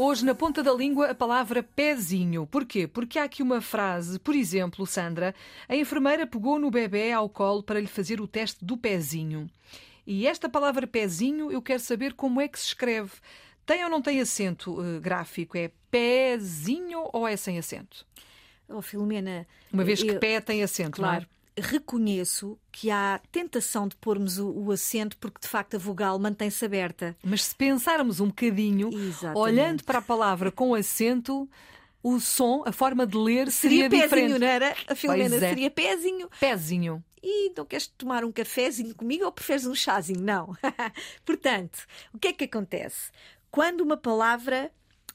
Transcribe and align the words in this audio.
Hoje, 0.00 0.24
na 0.24 0.32
ponta 0.32 0.62
da 0.62 0.72
língua, 0.72 1.10
a 1.10 1.14
palavra 1.14 1.60
pezinho. 1.60 2.46
Porquê? 2.46 2.86
Porque 2.86 3.18
há 3.18 3.24
aqui 3.24 3.42
uma 3.42 3.60
frase, 3.60 4.16
por 4.20 4.32
exemplo, 4.32 4.86
Sandra, 4.86 5.34
a 5.68 5.74
enfermeira 5.74 6.24
pegou 6.24 6.56
no 6.56 6.70
bebê 6.70 7.10
ao 7.10 7.28
colo 7.28 7.64
para 7.64 7.80
lhe 7.80 7.88
fazer 7.88 8.20
o 8.20 8.28
teste 8.28 8.64
do 8.64 8.76
pezinho. 8.76 9.50
E 10.06 10.24
esta 10.24 10.48
palavra 10.48 10.86
pezinho, 10.86 11.50
eu 11.50 11.60
quero 11.60 11.80
saber 11.80 12.14
como 12.14 12.40
é 12.40 12.46
que 12.46 12.56
se 12.60 12.66
escreve. 12.66 13.10
Tem 13.66 13.82
ou 13.82 13.90
não 13.90 14.00
tem 14.00 14.20
acento 14.20 14.80
uh, 14.80 15.00
gráfico? 15.00 15.58
É 15.58 15.72
pezinho 15.90 17.10
ou 17.12 17.26
é 17.26 17.36
sem 17.36 17.58
acento? 17.58 18.06
Oh, 18.68 18.80
Filomena. 18.80 19.48
Uma 19.72 19.82
vez 19.82 20.00
que 20.00 20.12
eu, 20.12 20.20
pé 20.20 20.40
tem 20.40 20.62
acento, 20.62 20.92
claro. 21.00 21.22
não 21.22 21.22
é? 21.22 21.37
Reconheço 21.60 22.58
que 22.70 22.90
há 22.90 23.20
tentação 23.30 23.88
de 23.88 23.96
pormos 23.96 24.38
o, 24.38 24.50
o 24.50 24.70
acento 24.70 25.16
porque 25.18 25.40
de 25.40 25.48
facto 25.48 25.74
a 25.74 25.78
vogal 25.78 26.18
mantém-se 26.18 26.64
aberta. 26.64 27.16
Mas 27.22 27.44
se 27.44 27.54
pensarmos 27.54 28.20
um 28.20 28.28
bocadinho, 28.28 28.88
Exatamente. 28.92 29.38
olhando 29.38 29.84
para 29.84 29.98
a 29.98 30.02
palavra 30.02 30.50
com 30.50 30.74
acento, 30.74 31.48
o 32.02 32.20
som, 32.20 32.62
a 32.66 32.72
forma 32.72 33.06
de 33.06 33.16
ler 33.16 33.50
seria, 33.50 33.88
seria 33.88 33.90
pezinho, 33.90 34.08
diferente. 34.08 34.38
não 34.40 34.46
era? 34.46 34.74
A 34.86 34.94
Filomena 34.94 35.36
é. 35.36 35.40
seria 35.40 35.70
pezinho. 35.70 36.28
Pezinho. 36.38 37.04
E 37.22 37.52
não 37.56 37.64
queres 37.64 37.88
tomar 37.88 38.24
um 38.24 38.30
cafezinho 38.30 38.94
comigo 38.94 39.24
ou 39.24 39.32
preferes 39.32 39.66
um 39.66 39.74
chazinho? 39.74 40.20
Não. 40.20 40.56
Portanto, 41.24 41.86
o 42.12 42.18
que 42.18 42.28
é 42.28 42.32
que 42.32 42.44
acontece? 42.44 43.10
Quando 43.50 43.80
uma 43.80 43.96
palavra 43.96 44.70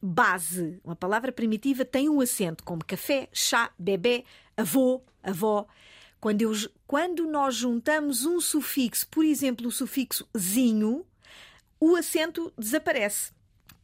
base, 0.00 0.80
uma 0.84 0.94
palavra 0.94 1.32
primitiva, 1.32 1.84
tem 1.84 2.08
um 2.08 2.20
acento, 2.20 2.62
como 2.62 2.84
café, 2.84 3.28
chá, 3.32 3.70
bebê, 3.78 4.24
avô, 4.56 5.02
avó. 5.22 5.66
Quando, 6.20 6.42
eu, 6.42 6.52
quando 6.86 7.26
nós 7.26 7.54
juntamos 7.54 8.24
um 8.24 8.40
sufixo, 8.40 9.06
por 9.08 9.24
exemplo, 9.24 9.68
o 9.68 9.72
sufixo 9.72 10.28
zinho, 10.36 11.06
o 11.80 11.94
acento 11.94 12.52
desaparece. 12.58 13.32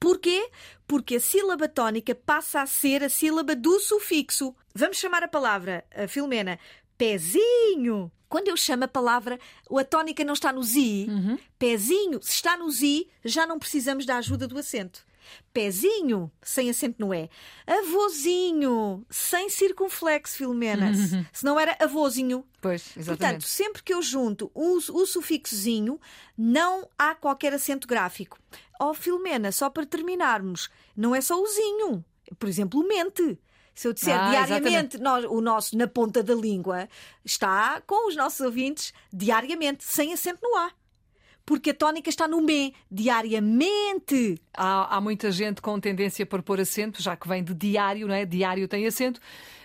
Porquê? 0.00 0.50
Porque 0.86 1.16
a 1.16 1.20
sílaba 1.20 1.68
tónica 1.68 2.14
passa 2.14 2.60
a 2.60 2.66
ser 2.66 3.02
a 3.02 3.08
sílaba 3.08 3.54
do 3.54 3.80
sufixo. 3.80 4.54
Vamos 4.74 4.98
chamar 4.98 5.22
a 5.22 5.28
palavra, 5.28 5.84
a 5.94 6.06
Filomena, 6.08 6.58
pezinho. 6.98 8.10
Quando 8.28 8.48
eu 8.48 8.56
chamo 8.56 8.84
a 8.84 8.88
palavra, 8.88 9.38
a 9.70 9.84
tónica 9.84 10.24
não 10.24 10.34
está 10.34 10.52
no 10.52 10.62
zi. 10.62 11.06
Pezinho, 11.58 12.20
se 12.22 12.32
está 12.32 12.56
no 12.56 12.68
zi, 12.70 13.08
já 13.24 13.46
não 13.46 13.58
precisamos 13.58 14.04
da 14.04 14.16
ajuda 14.18 14.48
do 14.48 14.58
acento. 14.58 15.06
Pezinho, 15.52 16.30
sem 16.42 16.68
acento 16.70 16.96
no 16.98 17.12
é. 17.14 17.28
Avôzinho, 17.66 19.04
sem 19.08 19.48
circunflexo, 19.48 20.36
Filomena. 20.36 20.92
Se 21.32 21.44
não 21.44 21.58
era 21.58 21.76
avôzinho. 21.80 22.44
Pois, 22.60 22.82
Portanto, 22.88 23.00
exatamente. 23.10 23.48
sempre 23.48 23.82
que 23.82 23.94
eu 23.94 24.02
junto 24.02 24.50
o, 24.54 24.76
o 24.76 25.06
sufixozinho, 25.06 26.00
não 26.36 26.88
há 26.98 27.14
qualquer 27.14 27.52
acento 27.54 27.86
gráfico. 27.86 28.38
Ó, 28.80 28.92
Filomena, 28.94 29.52
só 29.52 29.70
para 29.70 29.86
terminarmos, 29.86 30.68
não 30.96 31.14
é 31.14 31.20
só 31.20 31.40
o 31.40 31.46
zinho. 31.46 32.04
Por 32.38 32.48
exemplo, 32.48 32.82
mente. 32.86 33.38
Se 33.74 33.88
eu 33.88 33.92
disser 33.92 34.16
Ah, 34.18 34.30
diariamente, 34.30 34.98
nós- 34.98 35.24
o 35.24 35.40
nosso 35.40 35.76
na 35.76 35.88
ponta 35.88 36.22
da 36.22 36.34
língua 36.34 36.88
está 37.24 37.80
com 37.86 38.06
os 38.08 38.14
nossos 38.14 38.40
ouvintes 38.40 38.92
diariamente, 39.12 39.84
sem 39.84 40.12
acento 40.12 40.38
no 40.42 40.56
A. 40.56 40.70
Porque 41.46 41.70
a 41.70 41.74
tónica 41.74 42.08
está 42.08 42.26
no 42.26 42.40
me, 42.40 42.74
diariamente. 42.90 44.40
Há, 44.56 44.96
há 44.96 45.00
muita 45.00 45.30
gente 45.30 45.60
com 45.60 45.78
tendência 45.78 46.24
para 46.24 46.42
pôr 46.42 46.60
acento, 46.60 47.02
já 47.02 47.16
que 47.16 47.28
vem 47.28 47.44
de 47.44 47.52
diário, 47.52 48.06
não 48.06 48.14
é? 48.14 48.24
Diário 48.24 48.66
tem 48.66 48.86
acento, 48.86 49.20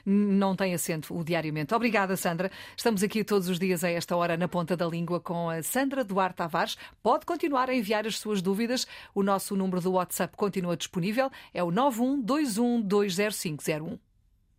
não 0.06 0.56
tem 0.56 0.74
acento 0.74 1.18
o 1.18 1.24
diariamente. 1.24 1.74
Obrigada, 1.74 2.18
Sandra. 2.18 2.52
Estamos 2.76 3.02
aqui 3.02 3.24
todos 3.24 3.48
os 3.48 3.58
dias 3.58 3.84
a 3.84 3.90
esta 3.90 4.16
hora 4.16 4.36
na 4.36 4.48
ponta 4.48 4.76
da 4.76 4.86
língua 4.86 5.22
com 5.22 5.50
a 5.50 5.64
Sandra 5.64 6.04
Duarte 6.04 6.36
Tavares. 6.36 6.78
Pode 7.02 7.26
continuar 7.26 7.70
a 7.70 7.76
enviar 7.76 8.06
as 8.06 8.18
suas 8.18 8.42
dúvidas. 8.42 8.86
O 9.16 9.24
nosso 9.24 9.56
número 9.56 9.80
do 9.80 9.94
WhatsApp 9.94 10.36
continua 10.36 10.76
disponível. 10.76 11.32
É 11.54 11.64
o 11.64 11.72
9121 11.72 12.82
20501. 12.82 14.09